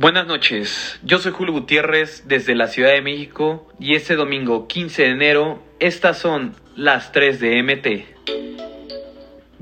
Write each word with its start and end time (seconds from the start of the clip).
Buenas 0.00 0.28
noches, 0.28 1.00
yo 1.02 1.18
soy 1.18 1.32
Julio 1.32 1.54
Gutiérrez 1.54 2.28
desde 2.28 2.54
la 2.54 2.68
Ciudad 2.68 2.92
de 2.92 3.02
México 3.02 3.66
y 3.80 3.96
este 3.96 4.14
domingo 4.14 4.68
15 4.68 5.02
de 5.02 5.08
enero 5.08 5.62
estas 5.80 6.18
son 6.18 6.54
las 6.76 7.10
3 7.10 7.40
de 7.40 7.62
MT. 7.64 8.18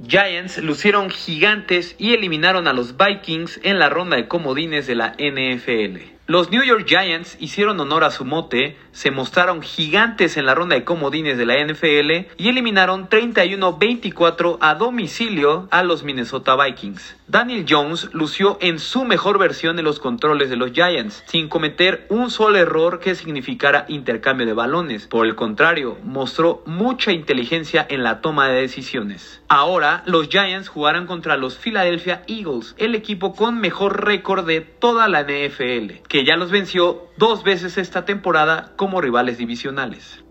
Giants 0.06 0.58
lucieron 0.58 1.08
gigantes 1.08 1.96
y 1.98 2.12
eliminaron 2.12 2.68
a 2.68 2.74
los 2.74 2.96
Vikings 2.98 3.60
en 3.62 3.78
la 3.78 3.88
ronda 3.88 4.16
de 4.16 4.28
comodines 4.28 4.86
de 4.86 4.94
la 4.94 5.16
NFL. 5.18 6.15
Los 6.28 6.50
New 6.50 6.64
York 6.64 6.86
Giants 6.88 7.36
hicieron 7.38 7.78
honor 7.78 8.02
a 8.02 8.10
su 8.10 8.24
mote, 8.24 8.76
se 8.90 9.12
mostraron 9.12 9.62
gigantes 9.62 10.36
en 10.36 10.44
la 10.44 10.56
ronda 10.56 10.74
de 10.74 10.82
comodines 10.82 11.38
de 11.38 11.46
la 11.46 11.64
NFL 11.64 12.34
y 12.36 12.48
eliminaron 12.48 13.08
31-24 13.08 14.58
a 14.60 14.74
domicilio 14.74 15.68
a 15.70 15.84
los 15.84 16.02
Minnesota 16.02 16.56
Vikings. 16.56 17.16
Daniel 17.28 17.64
Jones 17.68 18.08
lució 18.12 18.58
en 18.60 18.80
su 18.80 19.04
mejor 19.04 19.38
versión 19.38 19.78
en 19.78 19.84
los 19.84 20.00
controles 20.00 20.50
de 20.50 20.56
los 20.56 20.72
Giants, 20.72 21.22
sin 21.26 21.48
cometer 21.48 22.06
un 22.08 22.30
solo 22.30 22.58
error 22.58 22.98
que 22.98 23.14
significara 23.14 23.84
intercambio 23.86 24.46
de 24.46 24.52
balones. 24.52 25.06
Por 25.06 25.26
el 25.26 25.36
contrario, 25.36 25.96
mostró 26.02 26.64
mucha 26.66 27.12
inteligencia 27.12 27.86
en 27.88 28.02
la 28.02 28.20
toma 28.20 28.48
de 28.48 28.62
decisiones. 28.62 29.42
Ahora, 29.46 30.02
los 30.06 30.28
Giants 30.28 30.68
jugarán 30.68 31.06
contra 31.06 31.36
los 31.36 31.56
Philadelphia 31.56 32.22
Eagles, 32.26 32.74
el 32.78 32.96
equipo 32.96 33.36
con 33.36 33.60
mejor 33.60 34.04
récord 34.04 34.44
de 34.44 34.60
toda 34.60 35.06
la 35.06 35.22
NFL 35.22 36.02
que 36.16 36.24
ya 36.24 36.36
los 36.36 36.50
venció 36.50 37.10
dos 37.18 37.44
veces 37.44 37.76
esta 37.76 38.06
temporada 38.06 38.72
como 38.76 39.02
rivales 39.02 39.36
divisionales. 39.36 40.24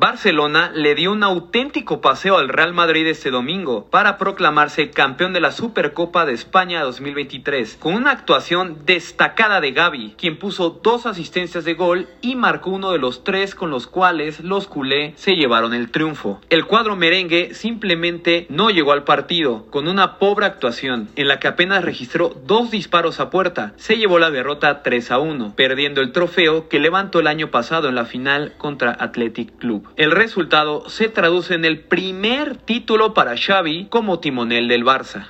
Barcelona 0.00 0.72
le 0.74 0.94
dio 0.94 1.12
un 1.12 1.22
auténtico 1.22 2.00
paseo 2.00 2.38
al 2.38 2.48
Real 2.48 2.72
Madrid 2.72 3.06
este 3.06 3.30
domingo 3.30 3.84
para 3.90 4.16
proclamarse 4.16 4.88
campeón 4.88 5.34
de 5.34 5.42
la 5.42 5.52
Supercopa 5.52 6.24
de 6.24 6.32
España 6.32 6.82
2023, 6.84 7.76
con 7.78 7.92
una 7.92 8.12
actuación 8.12 8.78
destacada 8.86 9.60
de 9.60 9.72
Gaby, 9.72 10.14
quien 10.16 10.38
puso 10.38 10.70
dos 10.70 11.04
asistencias 11.04 11.66
de 11.66 11.74
gol 11.74 12.08
y 12.22 12.34
marcó 12.34 12.70
uno 12.70 12.92
de 12.92 12.98
los 12.98 13.24
tres 13.24 13.54
con 13.54 13.68
los 13.68 13.86
cuales 13.86 14.40
los 14.40 14.68
culé 14.68 15.12
se 15.16 15.36
llevaron 15.36 15.74
el 15.74 15.90
triunfo. 15.90 16.40
El 16.48 16.64
cuadro 16.64 16.96
merengue 16.96 17.52
simplemente 17.52 18.46
no 18.48 18.70
llegó 18.70 18.92
al 18.92 19.04
partido, 19.04 19.66
con 19.66 19.86
una 19.86 20.18
pobre 20.18 20.46
actuación, 20.46 21.10
en 21.16 21.28
la 21.28 21.38
que 21.40 21.48
apenas 21.48 21.84
registró 21.84 22.34
dos 22.46 22.70
disparos 22.70 23.20
a 23.20 23.28
puerta. 23.28 23.74
Se 23.76 23.98
llevó 23.98 24.18
la 24.18 24.30
derrota 24.30 24.82
3 24.82 25.10
a 25.10 25.18
1, 25.18 25.52
perdiendo 25.56 26.00
el 26.00 26.12
trofeo 26.12 26.70
que 26.70 26.80
levantó 26.80 27.20
el 27.20 27.26
año 27.26 27.50
pasado 27.50 27.90
en 27.90 27.96
la 27.96 28.06
final 28.06 28.54
contra 28.56 28.92
Athletic 28.92 29.58
Club. 29.58 29.89
El 29.96 30.12
resultado 30.12 30.88
se 30.88 31.08
traduce 31.08 31.54
en 31.54 31.64
el 31.64 31.80
primer 31.80 32.56
título 32.56 33.14
para 33.14 33.36
Xavi 33.36 33.86
como 33.90 34.20
timonel 34.20 34.68
del 34.68 34.84
Barça. 34.84 35.26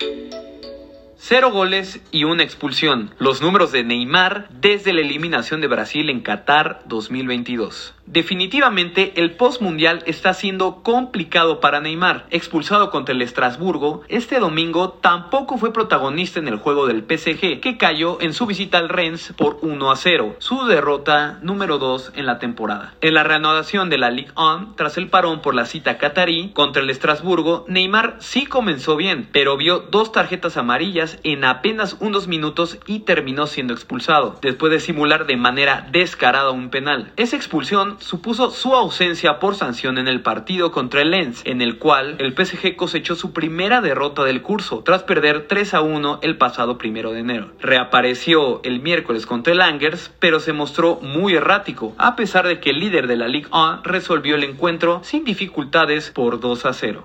Cero 1.32 1.52
goles 1.52 2.00
y 2.10 2.24
una 2.24 2.42
expulsión. 2.42 3.14
Los 3.20 3.40
números 3.40 3.70
de 3.70 3.84
Neymar 3.84 4.48
desde 4.50 4.92
la 4.92 5.02
eliminación 5.02 5.60
de 5.60 5.68
Brasil 5.68 6.10
en 6.10 6.22
Qatar 6.22 6.82
2022. 6.86 7.94
Definitivamente 8.10 9.12
el 9.22 9.36
post-mundial 9.36 10.02
está 10.04 10.34
siendo 10.34 10.82
complicado 10.82 11.60
para 11.60 11.80
Neymar. 11.80 12.26
Expulsado 12.30 12.90
contra 12.90 13.14
el 13.14 13.22
Estrasburgo, 13.22 14.02
este 14.08 14.40
domingo 14.40 14.98
tampoco 15.00 15.58
fue 15.58 15.72
protagonista 15.72 16.40
en 16.40 16.48
el 16.48 16.56
juego 16.56 16.88
del 16.88 17.04
PSG, 17.04 17.60
que 17.60 17.76
cayó 17.78 18.20
en 18.20 18.34
su 18.34 18.46
visita 18.46 18.78
al 18.78 18.88
Rennes 18.88 19.32
por 19.36 19.60
1 19.62 19.92
a 19.92 19.94
0, 19.94 20.34
su 20.40 20.66
derrota 20.66 21.38
número 21.42 21.78
2 21.78 22.14
en 22.16 22.26
la 22.26 22.40
temporada. 22.40 22.94
En 23.00 23.14
la 23.14 23.22
reanudación 23.22 23.90
de 23.90 23.98
la 23.98 24.10
Ligue 24.10 24.32
1, 24.36 24.74
tras 24.76 24.98
el 24.98 25.06
parón 25.06 25.40
por 25.40 25.54
la 25.54 25.66
cita 25.66 25.96
catarí 25.96 26.50
contra 26.52 26.82
el 26.82 26.90
Estrasburgo, 26.90 27.64
Neymar 27.68 28.16
sí 28.18 28.44
comenzó 28.44 28.96
bien, 28.96 29.28
pero 29.30 29.56
vio 29.56 29.86
dos 29.88 30.10
tarjetas 30.10 30.56
amarillas 30.56 31.19
en 31.24 31.44
apenas 31.44 31.96
unos 32.00 32.28
minutos 32.28 32.78
y 32.86 33.00
terminó 33.00 33.46
siendo 33.46 33.74
expulsado, 33.74 34.38
después 34.42 34.72
de 34.72 34.80
simular 34.80 35.26
de 35.26 35.36
manera 35.36 35.88
descarada 35.90 36.50
un 36.50 36.70
penal. 36.70 37.12
Esa 37.16 37.36
expulsión 37.36 37.96
supuso 38.00 38.50
su 38.50 38.74
ausencia 38.74 39.38
por 39.38 39.54
sanción 39.54 39.98
en 39.98 40.08
el 40.08 40.20
partido 40.20 40.72
contra 40.72 41.02
el 41.02 41.10
Lens, 41.10 41.42
en 41.44 41.62
el 41.62 41.78
cual 41.78 42.16
el 42.18 42.32
PSG 42.32 42.76
cosechó 42.76 43.14
su 43.14 43.32
primera 43.32 43.80
derrota 43.80 44.24
del 44.24 44.42
curso, 44.42 44.82
tras 44.84 45.02
perder 45.02 45.46
3 45.48 45.74
a 45.74 45.80
1 45.80 46.20
el 46.22 46.36
pasado 46.36 46.78
primero 46.78 47.12
de 47.12 47.20
enero. 47.20 47.52
Reapareció 47.60 48.60
el 48.62 48.80
miércoles 48.80 49.26
contra 49.26 49.52
el 49.52 49.60
Angers, 49.60 50.12
pero 50.18 50.40
se 50.40 50.52
mostró 50.52 51.00
muy 51.02 51.34
errático, 51.34 51.94
a 51.98 52.16
pesar 52.16 52.46
de 52.46 52.60
que 52.60 52.70
el 52.70 52.80
líder 52.80 53.06
de 53.06 53.16
la 53.16 53.28
Ligue 53.28 53.48
1 53.52 53.82
resolvió 53.82 54.36
el 54.36 54.44
encuentro 54.44 55.00
sin 55.02 55.24
dificultades 55.24 56.10
por 56.10 56.40
2 56.40 56.66
a 56.66 56.72
0. 56.72 57.04